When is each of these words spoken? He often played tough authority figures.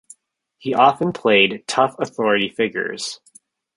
He 0.57 0.73
often 0.73 1.13
played 1.13 1.63
tough 1.67 1.93
authority 1.99 2.49
figures. 2.49 3.19